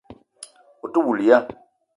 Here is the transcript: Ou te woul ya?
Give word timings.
Ou 0.83 0.87
te 0.91 0.99
woul 1.03 1.19
ya? 1.27 1.37